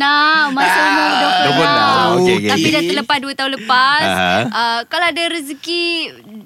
Masa 0.50 0.80
umur 0.80 1.12
26. 1.12 2.16
26 2.16 2.16
Okey, 2.16 2.36
okey. 2.36 2.50
Tapi 2.50 2.68
dah 2.70 2.82
terlepas 2.86 3.18
2 3.20 3.36
tahun 3.36 3.52
lepas 3.54 4.02
Aha. 4.02 4.32
uh, 4.48 4.80
Kalau 4.88 5.06
ada 5.06 5.24
rezeki 5.28 5.84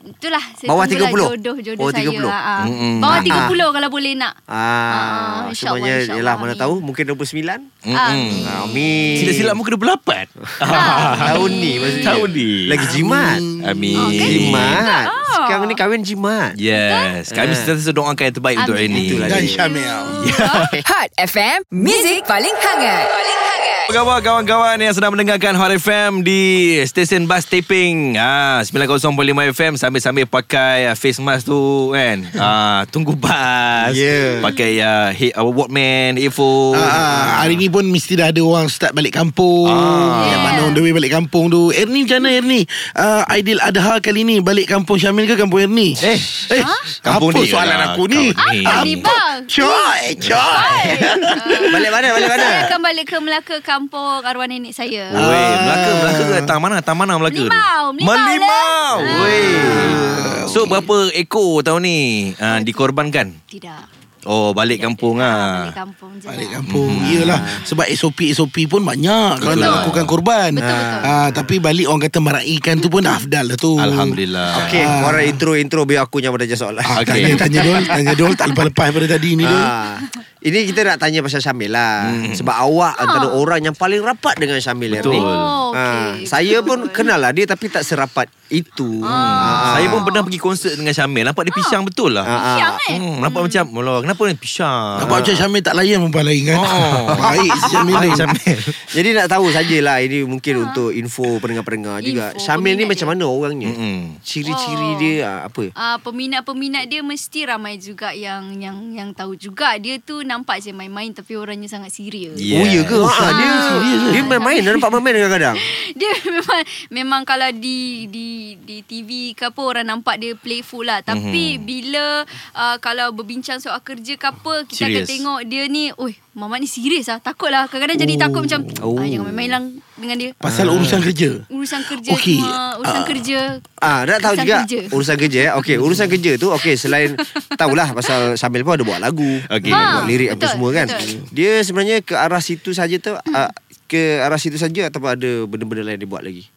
Itulah 0.10 0.44
saya 0.54 0.68
Bawah 0.68 0.86
tunggulah 0.86 1.10
30? 1.10 1.38
Jodoh-jodoh 1.38 1.82
Oh, 1.82 1.90
saya 1.90 2.08
30. 2.08 2.26
ha, 2.26 2.40
ha. 2.40 2.58
Mm-mm. 2.64 2.96
Bawah 3.00 3.18
Ah. 3.18 3.48
30 3.48 3.76
kalau 3.76 3.90
boleh 3.90 4.14
nak 4.14 4.34
Ah, 4.44 4.58
Ah, 4.60 5.42
semuanya 5.52 5.96
yalah 6.10 6.36
mana 6.36 6.54
tahu 6.54 6.80
mungkin 6.80 7.04
29. 7.06 7.70
Mm-mm. 7.82 7.96
Amin. 7.96 8.44
Amin. 8.46 9.16
Silap-silap 9.18 9.54
muka 9.54 9.70
28. 9.72 10.28
Tahun 10.60 11.52
ni 11.52 11.74
maksudnya. 11.78 12.08
Tahun 12.10 12.30
ni. 12.30 12.52
Lagi 12.68 12.86
jimat. 12.92 13.40
Amin. 13.66 13.98
Jimat. 14.12 15.06
Ah. 15.08 15.16
Sekarang 15.40 15.66
ni 15.66 15.76
kahwin 15.76 16.02
jimat. 16.02 16.54
Yes. 16.56 17.30
Kami 17.30 17.54
sentiasa 17.54 17.90
doakan 17.90 18.18
yang 18.20 18.34
terbaik 18.34 18.58
untuk 18.60 18.76
Amin. 18.76 18.92
Reni. 18.92 19.02
Itulah 19.08 19.28
Dan. 19.28 19.44
Syamil. 19.46 19.98
Hot 20.92 21.10
FM, 21.16 21.60
Music 21.70 22.22
paling 22.24 22.54
hangat. 22.54 23.06
Paling 23.08 23.40
hangat. 23.40 23.59
Apa 23.89 24.05
khabar 24.05 24.22
kawan-kawan 24.22 24.77
yang 24.77 24.93
sedang 24.93 25.17
mendengarkan 25.17 25.58
Hot 25.58 25.74
FM 25.74 26.22
di 26.22 26.77
stesen 26.86 27.25
bas 27.25 27.41
taping 27.41 28.22
ha, 28.22 28.62
90.5 28.62 29.01
FM 29.50 29.81
sambil-sambil 29.81 30.29
pakai 30.29 30.86
uh, 30.86 30.93
face 30.93 31.17
mask 31.17 31.50
tu 31.50 31.89
kan 31.89 32.22
ha, 32.38 32.86
tunggu 32.86 33.17
bas 33.17 33.98
Yeah. 33.98 34.46
pakai 34.46 34.77
uh, 34.77 35.10
he, 35.10 35.34
uh, 35.34 35.41
Walkman 35.41 36.22
earphone 36.22 36.77
Ah, 36.77 37.41
hari 37.41 37.58
ni 37.58 37.65
pun 37.65 37.81
mesti 37.81 38.13
dah 38.13 38.29
ada 38.29 38.38
orang 38.38 38.69
start 38.69 38.93
balik 38.93 39.17
kampung. 39.17 39.65
Ah. 39.65 40.22
Yang 40.29 40.38
mana 40.38 40.38
on 40.63 40.72
the 40.75 40.82
way 40.84 40.92
balik 40.92 41.12
kampung 41.13 41.48
tu. 41.48 41.72
Erni 41.72 42.04
macam 42.04 42.20
mana 42.24 42.30
Erni? 42.36 42.62
Uh, 42.94 43.22
Aidil 43.32 43.62
Adha 43.63 44.00
kali 44.04 44.28
ni 44.28 44.44
balik 44.44 44.68
kampung 44.68 45.00
Syamil 45.00 45.25
ke 45.25 45.39
kampung 45.39 45.63
Erni? 45.63 45.96
Eh, 46.00 46.20
eh 46.54 46.63
kampung 47.01 47.32
apa 47.32 47.39
ni 47.39 47.50
soalan 47.50 47.78
lah, 47.78 47.88
aku 47.96 48.04
ni? 48.12 48.32
Apa 48.34 48.84
ni 48.84 48.94
bang? 49.00 49.36
Coy, 49.48 50.04
coy. 50.20 50.84
Balik 51.74 51.89
mana? 51.94 52.08
Balik 52.13 52.30
mana? 52.30 52.46
Saya 52.46 52.66
akan 52.70 52.80
balik 52.82 53.06
ke 53.08 53.18
Melaka 53.22 53.58
Kampung 53.62 54.22
arwah 54.25 54.48
nenek 54.50 54.74
saya 54.74 55.10
Weh, 55.13 55.54
Melaka, 55.63 55.89
Melaka 56.01 56.24
ke 56.24 56.38
tang 56.46 56.60
mana? 56.60 56.78
Tang 56.82 56.98
mana 56.98 57.16
Melaka? 57.16 57.46
Melimau, 57.46 57.84
Melimau 57.94 58.16
Melimau. 58.18 58.94
Weh. 59.25 60.48
So 60.50 60.66
berapa 60.66 61.13
ekor 61.13 61.62
tahun 61.62 61.82
ni 61.86 61.98
uh, 62.38 62.60
dikorbankan? 62.66 63.38
Tidak 63.46 63.99
Oh, 64.22 64.52
balik 64.52 64.80
kampung 64.80 65.16
ah. 65.18 65.64
Balik 65.66 65.80
kampung 65.80 66.12
je 66.14 66.28
Balik 66.28 66.44
lah. 66.46 66.56
kampung 66.60 66.92
Yelah 67.04 67.40
Sebab 67.64 67.88
SOP-SOP 67.88 68.68
pun 68.68 68.84
banyak 68.84 69.40
Kalau 69.40 69.56
nak 69.56 69.72
lakukan 69.80 70.04
korban 70.04 70.52
Betul, 70.52 70.68
betul. 70.70 71.00
Ah, 71.02 71.30
Tapi 71.32 71.56
balik 71.58 71.86
orang 71.86 72.04
kata 72.04 72.20
meraihkan 72.20 72.76
tu 72.78 72.88
pun 72.88 73.00
afdal 73.02 73.46
lah 73.46 73.56
tu 73.56 73.80
Alhamdulillah. 73.80 74.68
Okey, 74.68 74.84
korang 74.84 75.24
intro-intro 75.26 75.82
biar 75.84 76.04
aku 76.04 76.20
yang 76.20 76.32
bertanya 76.32 76.56
soalan. 76.56 76.82
Ah, 76.82 77.00
Okey. 77.00 77.08
Tanya, 77.08 77.34
tanya 77.38 77.60
Dol 77.64 77.84
Tanya 77.86 78.14
Dol 78.14 78.34
Tak 78.34 78.48
lepas-lepas 78.50 78.88
pada 78.92 79.08
tadi 79.10 79.30
ni 79.34 79.44
Dol 79.44 79.56
Ah, 79.56 79.96
ini 80.41 80.65
kita 80.65 80.81
nak 80.84 80.98
tanya 80.98 81.19
pasal 81.19 81.39
Syamil 81.39 81.67
lah 81.69 82.08
hmm. 82.08 82.31
Sebab 82.34 82.55
awak 82.55 82.96
antara 82.96 83.27
orang 83.29 83.60
yang 83.62 83.74
paling 83.74 84.00
rapat 84.00 84.36
dengan 84.36 84.55
Syamil 84.58 84.96
Betul. 84.96 85.12
Ernie. 85.12 85.19
Oh, 85.22 85.58
Ah, 85.69 86.15
okey. 86.15 86.25
Saya 86.25 86.58
pun 86.60 86.89
kenal 86.89 87.17
lah 87.17 87.29
dia 87.29 87.43
Tapi 87.43 87.67
tak 87.67 87.84
serapat 87.84 88.25
itu 88.48 89.03
ah. 89.03 89.75
Saya 89.75 89.86
pun 89.88 90.01
pernah 90.01 90.22
pergi 90.22 90.39
konsert 90.39 90.74
dengan 90.74 90.89
Syamil. 90.89 91.22
Nampak 91.24 91.43
dia 91.43 91.53
pisang 91.53 91.84
betul 91.84 92.12
lah. 92.12 92.24
Ah, 92.24 92.34
ah. 92.34 92.55
Siang 92.55 92.75
eh 92.88 92.98
Hmm, 92.98 93.17
nampak 93.19 93.41
macam 93.46 93.63
Mula, 93.69 93.93
Kenapa 94.00 94.22
ni 94.24 94.34
pisang 94.34 94.98
Nampak 94.98 95.17
macam 95.22 95.34
Syamil 95.36 95.62
tak 95.62 95.75
layan 95.75 95.98
perempuan 96.00 96.25
lain 96.25 96.41
kan 96.46 96.58
Oh. 96.58 97.13
Baik 97.22 97.51
Syamil 97.67 97.96
Baik 97.96 98.13
Syamil 98.15 98.58
Jadi 98.96 99.10
nak 99.13 99.27
tahu 99.27 99.46
sajalah 99.50 99.98
Ini 100.00 100.24
mungkin 100.24 100.53
untuk 100.63 100.89
info 100.89 101.38
pendengar-pendengar 101.38 102.00
juga 102.01 102.31
Syamil 102.36 102.74
ni 102.74 102.86
macam 102.86 103.05
dia. 103.05 103.12
mana 103.12 103.24
orangnya 103.25 103.69
Mm-mm. 103.69 103.98
Ciri-ciri 104.19 104.88
Oh. 104.89 104.98
dia 104.98 105.15
ah, 105.22 105.39
apa 105.46 105.69
uh, 105.69 105.98
peminat-peminat 106.00 106.86
dia 106.86 107.01
mesti 107.01 107.43
ramai 107.43 107.75
juga 107.75 108.10
yang 108.10 108.55
yang 108.55 108.77
yang 108.89 109.10
tahu 109.12 109.36
juga 109.36 109.75
dia 109.75 110.00
tu 110.00 110.25
nampak 110.30 110.62
je 110.62 110.70
main-main 110.70 111.10
tapi 111.10 111.34
orangnya 111.34 111.66
sangat 111.66 111.90
serius. 111.90 112.38
Yeah. 112.38 112.62
Oh 112.62 112.66
ya 112.70 112.82
ke? 112.86 112.98
Ha, 113.02 113.26
dia 113.34 113.50
serius 113.66 114.02
ke? 114.06 114.10
dia 114.14 114.24
main-main 114.30 114.62
Dia 114.62 114.72
nampak 114.78 114.90
main-main 114.94 115.14
kadang-kadang 115.18 115.56
Dia 116.00 116.12
memang 116.30 116.62
memang 116.94 117.22
kalau 117.26 117.50
di 117.50 118.06
di 118.06 118.54
di 118.62 118.86
TV 118.86 119.34
ke 119.34 119.50
apa 119.50 119.62
orang 119.66 119.90
nampak 119.90 120.22
dia 120.22 120.38
playful 120.38 120.86
lah 120.86 121.02
tapi 121.02 121.58
mm-hmm. 121.58 121.66
bila 121.66 122.06
uh, 122.54 122.78
kalau 122.78 123.10
berbincang 123.10 123.58
soal 123.58 123.82
kerja 123.82 124.14
ke 124.14 124.28
apa 124.30 124.70
kita 124.70 124.86
akan 124.86 125.02
Serius. 125.02 125.10
tengok 125.10 125.40
dia 125.50 125.64
ni 125.66 125.90
oi 125.98 126.14
Mamat 126.38 126.62
ni 126.62 126.70
serius 126.70 127.10
lah 127.10 127.20
Takut 127.20 127.50
lah 127.52 127.66
Kadang-kadang 127.68 128.00
jadi 128.00 128.14
takut 128.16 128.46
macam 128.46 128.62
Oh. 128.86 128.96
ah, 128.96 129.04
Jangan 129.04 129.28
main-main 129.28 129.50
lah 129.50 129.62
Dengan 130.00 130.15
dia 130.15 130.32
Pasal 130.34 130.65
urusan 130.68 131.00
kerja 131.01 131.44
Urusan 131.46 131.82
kerja 131.84 132.12
Okey. 132.12 132.39
semua 132.39 132.79
Urusan 132.79 132.96
Ah. 132.96 133.06
kerja 133.06 133.39
Ah, 133.77 134.00
nak 134.03 134.18
tahu 134.18 134.34
Urusan 134.34 134.44
juga 134.44 134.58
kerja. 134.62 134.79
urusan 134.89 135.15
kerja 135.18 135.39
eh. 135.41 135.51
Okey, 135.56 135.75
urusan 135.77 136.08
kerja 136.08 136.32
tu 136.36 136.48
okey 136.51 136.74
selain 136.74 137.15
tahulah 137.60 137.91
pasal 137.91 138.20
Syamil 138.34 138.63
pun 138.63 138.74
ada 138.74 138.84
buat 138.84 138.98
lagu, 138.98 139.27
Okey. 139.46 139.70
buat 139.70 140.01
Ha, 140.01 140.03
lirik 140.06 140.29
apa 140.29 140.39
betul, 140.39 140.51
semua 140.51 140.70
kan. 140.74 140.88
betul. 140.89 141.10
Dia 141.29 141.51
sebenarnya 141.60 141.98
ke 142.00 142.13
arah 142.13 142.39
situ 142.39 142.72
saja 142.72 142.96
tu 142.96 143.15
ah, 143.15 143.51
ke 143.86 144.20
arah 144.20 144.36
situ 144.36 144.56
saja 144.56 144.88
ataupun 144.88 145.10
ada 145.10 145.32
benda-benda 145.46 145.84
lain 145.86 145.98
dia 145.98 146.06
buat 146.06 146.22
lagi. 146.22 146.48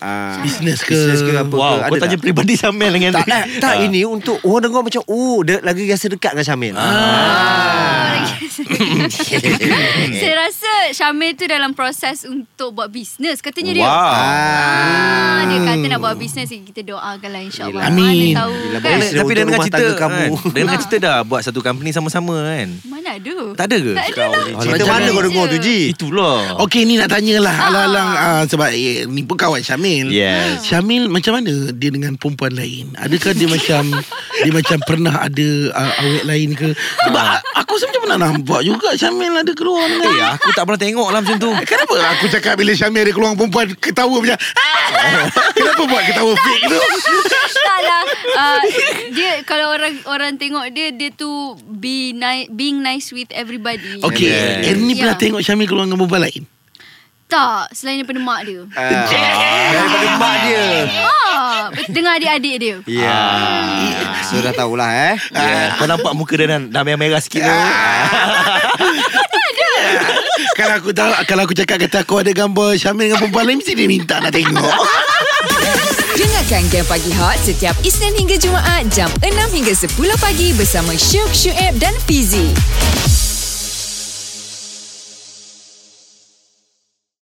Ah, 0.00 0.40
Business 0.40 0.80
ke? 0.80 0.90
Business 0.90 1.20
ke 1.20 1.32
apa 1.34 1.52
Wow, 1.52 1.76
ke? 1.76 1.80
kau 1.82 1.88
Ada 1.90 2.00
tanya 2.00 2.16
tak? 2.16 2.22
peribadi 2.22 2.54
Syamil 2.56 2.90
dengan 2.90 3.10
tak, 3.14 3.26
eh, 3.26 3.44
tak 3.58 3.74
ini 3.82 4.00
untuk 4.02 4.40
orang 4.42 4.62
dengar 4.64 4.80
macam 4.82 5.02
oh 5.04 5.38
dia 5.40 5.60
lagi 5.60 5.84
rasa 5.84 6.08
dekat 6.08 6.32
dengan 6.32 6.46
Syamil. 6.46 6.72
Ah. 6.74 8.24
Saya 10.20 10.34
rasa 10.38 10.70
Syamil 10.90 11.32
tu 11.32 11.44
dalam 11.44 11.72
proses 11.72 12.24
untuk 12.24 12.72
buat 12.72 12.88
bisnes 12.88 13.38
katanya 13.38 13.72
dia. 13.72 13.84
Wow 13.84 14.08
Ah, 14.10 15.44
dia 15.46 15.58
kata 15.62 15.86
nak 15.86 16.00
buat 16.00 16.16
bisnes 16.16 16.48
kita 16.50 16.80
doakan 16.82 17.30
lah 17.30 17.42
insyaAllah. 17.42 17.82
Amin. 17.82 18.32
Mana 18.32 18.40
tahu 18.40 18.52
Yelah, 18.52 18.80
kan? 18.80 18.98
Tapi 19.00 19.30
dia 19.30 19.38
dengan 19.38 19.48
rumah 19.50 19.64
cerita 19.64 19.78
tangga 19.78 19.94
kamu. 19.96 20.24
kan, 20.30 20.50
Dia 20.50 20.62
dengan 20.62 20.78
cerita 20.78 20.96
dah 20.98 21.16
Buat 21.22 21.40
satu 21.42 21.60
company 21.60 21.90
sama-sama 21.90 22.34
kan 22.42 22.68
Mana 22.86 23.08
ada? 23.12 23.36
Tak 23.54 23.66
ada 23.66 23.76
ke? 23.76 23.92
Tak 23.92 24.06
ada 24.06 24.24
lah. 24.26 24.44
Cerita 24.56 24.70
Macam 24.70 24.86
mana 24.88 25.08
kau 25.10 25.24
dengar 25.24 25.44
tu 25.46 25.58
Ji? 25.60 25.78
Itulah 25.90 26.36
Okey 26.60 26.82
ni 26.84 26.94
nak 26.94 27.08
tanyalah 27.08 27.56
Alang-alang 27.62 28.08
ah, 28.12 28.42
Sebab 28.46 28.68
eh, 28.70 29.04
ni 29.06 29.22
pun 29.22 29.36
kawan 29.36 29.60
Syamil 29.60 29.89
Yes 30.06 30.62
Syamil 30.62 31.06
macam 31.06 31.32
mana 31.34 31.52
dia 31.70 31.88
dengan 31.88 32.14
perempuan 32.14 32.52
lain? 32.52 32.94
Adakah 32.94 33.32
dia 33.32 33.46
macam 33.46 33.82
dia 34.36 34.52
macam 34.52 34.78
pernah 34.80 35.14
ada 35.20 35.48
uh, 35.70 35.92
awet 36.00 36.24
lain 36.24 36.48
ke? 36.52 36.68
Sebab 36.74 37.20
a- 37.20 37.42
aku 37.56 37.74
sebenarnya 37.76 38.00
pernah 38.00 38.18
nampak 38.22 38.60
juga 38.62 38.88
Syamil 38.94 39.32
ada 39.34 39.52
keluar 39.52 39.84
dengan 39.84 40.06
Eh 40.06 40.28
aku 40.32 40.48
tak 40.50 40.64
pernah 40.64 40.80
tengok 40.80 41.08
lah 41.08 41.20
macam 41.20 41.36
tu 41.38 41.50
Kenapa 41.62 41.94
aku 42.10 42.24
cakap 42.28 42.54
bila 42.54 42.72
Syamil 42.72 43.02
ada 43.02 43.10
keluar 43.10 43.28
dengan 43.28 43.40
perempuan 43.40 43.66
ketawa 43.76 44.16
macam 44.16 44.38
"Ah!" 44.56 45.26
Kenapa 45.52 45.82
buat 45.84 46.02
ketawa 46.04 46.32
fake 46.34 46.64
tu? 46.66 46.78
Uh, 48.30 48.62
dia 49.10 49.42
kalau 49.42 49.70
orang 49.70 49.94
orang 50.06 50.32
tengok 50.36 50.70
dia 50.70 50.90
dia 50.90 51.10
tu 51.10 51.28
be 51.66 52.12
nice 52.12 52.46
being 52.48 52.80
nice 52.80 53.10
with 53.10 53.28
everybody. 53.32 53.98
Okey, 54.00 54.28
Yes. 54.28 54.70
Erni 54.70 54.92
pernah 54.94 55.16
Ya. 55.16 55.20
tengok 55.20 55.40
Syamil 55.40 55.66
keluar 55.66 55.84
dengan 55.84 55.98
perempuan 55.98 56.22
lain? 56.22 56.42
Tak, 57.30 57.70
selain 57.70 58.02
daripada 58.02 58.18
mak 58.18 58.42
dia. 58.42 58.66
Ah, 58.74 59.06
daripada 59.78 60.08
mak 60.18 60.34
dia. 60.42 60.64
Ah, 61.30 61.70
dengan 61.86 62.18
adik-adik 62.18 62.54
dia. 62.58 62.76
Ya. 62.90 63.22
So 64.26 64.42
dah 64.42 64.50
tahulah 64.50 64.90
eh. 64.90 65.14
yeah. 65.30 65.78
Kau 65.78 65.86
nampak 65.86 66.10
muka 66.18 66.34
dia 66.34 66.50
dah, 66.50 66.58
dah 66.58 66.82
merah-merah 66.82 67.22
sikit 67.22 67.46
tu 67.46 67.54
kalau 70.60 70.74
aku 70.76 70.90
tahu 70.92 71.10
kalau 71.24 71.42
aku 71.48 71.54
cakap 71.56 71.80
kata 71.80 72.04
aku 72.04 72.20
ada 72.20 72.30
gambar 72.36 72.76
Syamil 72.76 73.10
dengan 73.10 73.18
perempuan 73.22 73.44
lain 73.48 73.58
mesti 73.64 73.72
dia 73.72 73.88
minta 73.88 74.20
nak 74.20 74.32
tengok. 74.34 74.74
Dengarkan 76.20 76.62
Game 76.68 76.84
Pagi 76.84 77.12
Hot 77.16 77.38
setiap 77.40 77.72
Isnin 77.80 78.12
hingga 78.12 78.36
Jumaat 78.36 78.92
jam 78.92 79.08
6 79.24 79.56
hingga 79.56 79.72
10 79.72 79.88
pagi 80.20 80.52
bersama 80.52 80.92
Syuk, 80.92 81.32
Syuib 81.32 81.80
dan 81.80 81.96
Fizi. 82.04 82.52